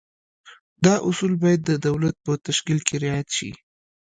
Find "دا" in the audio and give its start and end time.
0.85-0.95